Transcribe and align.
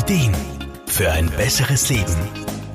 Ideen 0.00 0.34
für 0.86 1.12
ein 1.12 1.28
besseres 1.28 1.90
Leben. 1.90 2.16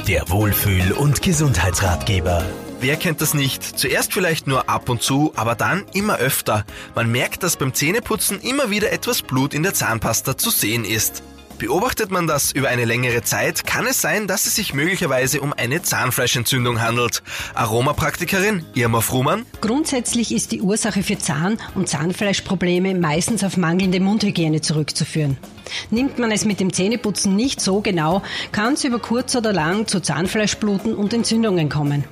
Der 0.07 0.29
Wohlfühl- 0.29 0.91
und 0.91 1.23
Gesundheitsratgeber. 1.23 2.45
Wer 2.79 2.97
kennt 2.97 3.19
das 3.19 3.33
nicht? 3.33 3.63
Zuerst 3.63 4.13
vielleicht 4.13 4.45
nur 4.45 4.69
ab 4.69 4.89
und 4.89 5.01
zu, 5.01 5.33
aber 5.35 5.55
dann 5.55 5.85
immer 5.93 6.17
öfter. 6.17 6.65
Man 6.93 7.11
merkt, 7.11 7.41
dass 7.41 7.57
beim 7.57 7.73
Zähneputzen 7.73 8.39
immer 8.41 8.69
wieder 8.69 8.91
etwas 8.91 9.23
Blut 9.23 9.55
in 9.55 9.63
der 9.63 9.73
Zahnpasta 9.73 10.37
zu 10.37 10.51
sehen 10.51 10.85
ist. 10.85 11.23
Beobachtet 11.57 12.11
man 12.11 12.27
das 12.27 12.51
über 12.51 12.67
eine 12.67 12.83
längere 12.83 13.23
Zeit, 13.23 13.65
kann 13.65 13.87
es 13.87 14.01
sein, 14.01 14.27
dass 14.27 14.45
es 14.45 14.55
sich 14.55 14.73
möglicherweise 14.73 15.39
um 15.39 15.53
eine 15.53 15.81
Zahnfleischentzündung 15.81 16.81
handelt. 16.81 17.23
Aromapraktikerin 17.53 18.65
Irma 18.73 18.99
Frumann. 18.99 19.45
Grundsätzlich 19.61 20.33
ist 20.33 20.51
die 20.51 20.61
Ursache 20.61 21.01
für 21.01 21.17
Zahn- 21.17 21.57
und 21.73 21.87
Zahnfleischprobleme 21.87 22.95
meistens 22.95 23.43
auf 23.43 23.55
mangelnde 23.55 24.01
Mundhygiene 24.01 24.59
zurückzuführen. 24.61 25.37
Nimmt 25.91 26.19
man 26.19 26.31
es 26.31 26.43
mit 26.43 26.59
dem 26.59 26.73
Zähneputzen 26.73 27.35
nicht 27.35 27.61
so 27.61 27.79
genau, 27.79 28.21
kann 28.51 28.73
es 28.73 28.83
über 28.83 28.99
kurz 28.99 29.35
oder 29.35 29.53
lang 29.53 29.87
zu 29.87 30.01
Zahnfleischbluten 30.01 30.93
und 30.93 31.13
Entzündungen 31.13 31.69
kommen. 31.69 32.03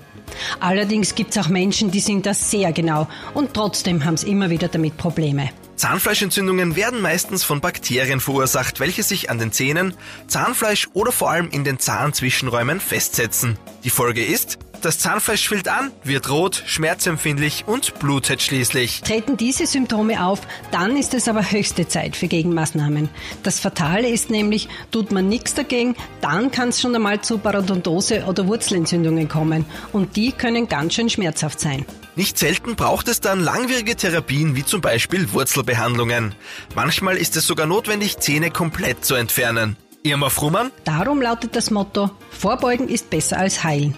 Allerdings 0.60 1.16
gibt 1.16 1.36
es 1.36 1.44
auch 1.44 1.50
Menschen, 1.50 1.92
die 1.92 2.00
sind 2.00 2.26
das 2.26 2.52
sehr 2.52 2.72
genau 2.72 3.08
und 3.34 3.54
trotzdem 3.54 4.06
haben 4.06 4.16
es 4.16 4.24
immer 4.24 4.50
wieder 4.50 4.68
damit 4.68 4.98
Probleme. 4.98 5.50
Zahnfleischentzündungen 5.76 6.76
werden 6.76 7.02
meistens 7.02 7.44
von 7.44 7.60
Bakterien 7.60 8.20
verursacht, 8.20 8.80
welche 8.80 9.04
sich 9.04 9.30
an 9.30 9.40
den 9.40 9.52
Zähnen, 9.52 9.96
Zahnfleisch 10.28 10.88
oder 10.94 11.12
vor 11.12 11.32
allem 11.32 11.50
in 11.50 11.64
den 11.64 11.80
Zahnzwischenräumen 11.80 12.80
festsetzen. 12.80 13.58
Die 13.84 13.90
Folge 13.90 14.24
ist, 14.24 14.60
das 14.86 15.00
Zahnfleisch 15.00 15.44
schwillt 15.44 15.68
an, 15.68 15.92
wird 16.04 16.30
rot, 16.30 16.64
schmerzempfindlich 16.66 17.64
und 17.68 18.00
blutet 18.00 18.42
schließlich. 18.42 19.02
Treten 19.02 19.38
diese 19.38 19.66
Symptome 19.66 20.26
auf, 20.26 20.42
dann 20.72 20.98
ist 20.98 21.14
es 21.14 21.28
aber 21.28 21.52
höchste 21.52 21.88
Zeit 21.88 22.16
für 22.16 22.28
Gegenmaßnahmen. 22.28 23.10
Das 23.44 23.60
Fatale 23.60 24.10
ist 24.10 24.30
nämlich, 24.30 24.68
tut 24.92 25.12
man 25.12 25.30
nichts 25.30 25.54
dagegen, 25.54 25.96
dann 26.22 26.52
kann 26.52 26.70
es 26.70 26.82
schon 26.82 26.96
einmal 26.96 27.22
zu 27.22 27.38
Parodontose 27.38 28.26
oder 28.26 28.48
Wurzelentzündungen 28.48 29.28
kommen 29.28 29.66
und 29.92 30.16
die 30.16 30.32
können 30.32 30.68
ganz 30.68 30.96
schön 30.96 31.10
schmerzhaft 31.10 31.60
sein. 31.60 31.86
Nicht 32.16 32.38
selten 32.38 32.76
braucht 32.76 33.08
es 33.08 33.22
dann 33.22 33.40
langwierige 33.40 33.96
Therapien 33.96 34.56
wie 34.56 34.66
zum 34.66 34.82
Beispiel 34.82 35.32
Wurzelbehandlungen. 35.34 36.36
Manchmal 36.76 37.18
ist 37.18 37.36
es 37.38 37.48
sogar 37.48 37.66
notwendig, 37.66 38.20
Zähne 38.20 38.52
komplett 38.52 39.04
zu 39.04 39.16
entfernen. 39.16 39.78
Irma 40.04 40.30
Frumann? 40.30 40.72
Darum 40.84 41.22
lautet 41.22 41.56
das 41.56 41.72
Motto, 41.72 42.12
Vorbeugen 42.30 42.90
ist 42.90 43.10
besser 43.10 43.38
als 43.38 43.64
heilen. 43.64 43.96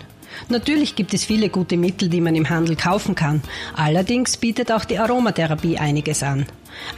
Natürlich 0.50 0.96
gibt 0.96 1.14
es 1.14 1.24
viele 1.26 1.50
gute 1.50 1.78
Mittel, 1.78 2.10
die 2.10 2.22
man 2.22 2.36
im 2.36 2.50
Handel 2.50 2.76
kaufen 2.76 3.16
kann. 3.16 3.42
Allerdings 3.76 4.38
bietet 4.38 4.72
auch 4.72 4.86
die 4.86 5.00
Aromatherapie 5.00 5.78
einiges 5.78 6.24
an. 6.24 6.46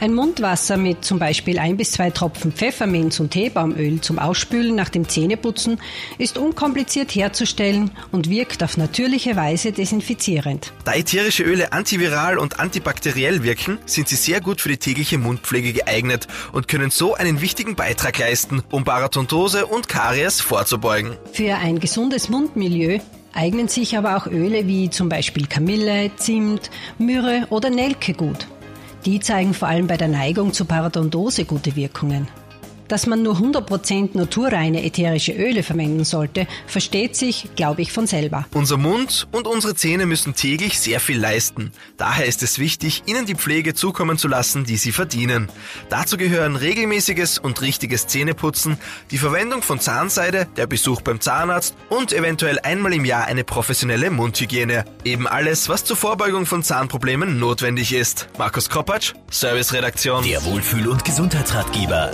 Ein 0.00 0.14
Mundwasser 0.14 0.76
mit 0.76 1.04
zum 1.04 1.18
Beispiel 1.18 1.58
ein 1.58 1.76
bis 1.76 1.92
zwei 1.92 2.10
Tropfen 2.10 2.52
Pfefferminz 2.52 3.20
und 3.20 3.30
Teebaumöl 3.30 4.00
zum 4.00 4.18
Ausspülen 4.18 4.74
nach 4.74 4.88
dem 4.88 5.08
Zähneputzen 5.08 5.80
ist 6.18 6.38
unkompliziert 6.38 7.14
herzustellen 7.14 7.90
und 8.12 8.30
wirkt 8.30 8.62
auf 8.62 8.76
natürliche 8.76 9.36
Weise 9.36 9.72
desinfizierend. 9.72 10.72
Da 10.84 10.94
ätherische 10.94 11.42
Öle 11.42 11.72
antiviral 11.72 12.38
und 12.38 12.60
antibakteriell 12.60 13.42
wirken, 13.42 13.78
sind 13.86 14.08
sie 14.08 14.16
sehr 14.16 14.40
gut 14.40 14.60
für 14.60 14.68
die 14.68 14.76
tägliche 14.76 15.18
Mundpflege 15.18 15.72
geeignet 15.72 16.28
und 16.52 16.68
können 16.68 16.90
so 16.90 17.14
einen 17.14 17.40
wichtigen 17.40 17.74
Beitrag 17.74 18.18
leisten, 18.18 18.62
um 18.70 18.84
Parodontose 18.84 19.66
und 19.66 19.88
Karies 19.88 20.40
vorzubeugen. 20.40 21.16
Für 21.32 21.56
ein 21.56 21.80
gesundes 21.80 22.28
Mundmilieu 22.28 22.98
eignen 23.32 23.68
sich 23.68 23.96
aber 23.96 24.16
auch 24.16 24.26
Öle 24.26 24.66
wie 24.66 24.90
zum 24.90 25.08
Beispiel 25.08 25.46
Kamille, 25.46 26.10
Zimt, 26.16 26.70
Myrrhe 26.98 27.46
oder 27.50 27.70
Nelke 27.70 28.12
gut. 28.14 28.46
Die 29.08 29.20
zeigen 29.20 29.54
vor 29.54 29.68
allem 29.68 29.86
bei 29.86 29.96
der 29.96 30.08
Neigung 30.08 30.52
zu 30.52 30.66
Parodontose 30.66 31.46
gute 31.46 31.74
Wirkungen. 31.76 32.28
Dass 32.88 33.06
man 33.06 33.22
nur 33.22 33.36
100% 33.36 34.10
naturreine 34.14 34.84
ätherische 34.84 35.32
Öle 35.32 35.62
verwenden 35.62 36.04
sollte, 36.04 36.46
versteht 36.66 37.16
sich, 37.16 37.48
glaube 37.54 37.82
ich, 37.82 37.92
von 37.92 38.06
selber. 38.06 38.46
Unser 38.54 38.78
Mund 38.78 39.28
und 39.30 39.46
unsere 39.46 39.74
Zähne 39.74 40.06
müssen 40.06 40.34
täglich 40.34 40.80
sehr 40.80 40.98
viel 41.00 41.18
leisten. 41.18 41.72
Daher 41.98 42.26
ist 42.26 42.42
es 42.42 42.58
wichtig, 42.58 43.02
ihnen 43.06 43.26
die 43.26 43.34
Pflege 43.34 43.74
zukommen 43.74 44.18
zu 44.18 44.26
lassen, 44.28 44.64
die 44.64 44.76
sie 44.76 44.92
verdienen. 44.92 45.48
Dazu 45.90 46.16
gehören 46.16 46.56
regelmäßiges 46.56 47.38
und 47.38 47.60
richtiges 47.60 48.06
Zähneputzen, 48.06 48.78
die 49.10 49.18
Verwendung 49.18 49.62
von 49.62 49.80
Zahnseide, 49.80 50.46
der 50.56 50.66
Besuch 50.66 51.02
beim 51.02 51.20
Zahnarzt 51.20 51.74
und 51.90 52.12
eventuell 52.12 52.58
einmal 52.60 52.94
im 52.94 53.04
Jahr 53.04 53.26
eine 53.26 53.44
professionelle 53.44 54.10
Mundhygiene. 54.10 54.84
Eben 55.04 55.26
alles, 55.26 55.68
was 55.68 55.84
zur 55.84 55.96
Vorbeugung 55.96 56.46
von 56.46 56.62
Zahnproblemen 56.62 57.38
notwendig 57.38 57.92
ist. 57.92 58.28
Markus 58.38 58.68
Kropatsch, 58.68 59.12
Serviceredaktion. 59.30 60.24
Der 60.24 60.42
Wohlfühl- 60.44 60.88
und 60.88 61.04
Gesundheitsratgeber. 61.04 62.12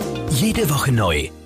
Woche 0.67 0.93
neu. 0.93 1.44